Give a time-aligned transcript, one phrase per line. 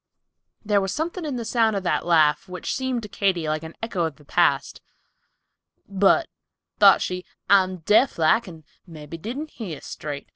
[0.65, 3.75] There was something in the sound of that laugh, which seemed to Katy like an
[3.83, 4.81] echo of the past.
[5.87, 6.27] "But,"
[6.79, 10.27] thought she, "I'm deaf like and mebby didn't hear straight.